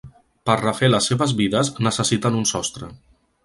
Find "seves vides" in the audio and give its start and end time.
1.11-1.71